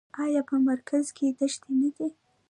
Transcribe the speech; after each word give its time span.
آیا 0.23 0.41
په 0.49 0.55
مرکز 0.67 1.05
کې 1.17 1.25
دښتې 1.37 1.71
نه 1.81 1.89
دي؟ 1.95 2.07